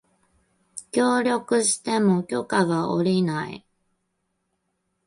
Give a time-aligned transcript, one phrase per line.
[0.91, 3.67] 協力しても許可が降りない